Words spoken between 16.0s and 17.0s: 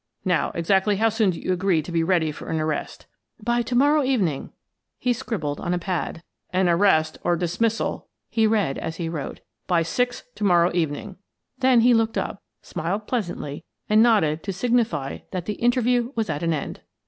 was at an end.